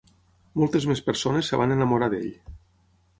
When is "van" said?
1.63-1.73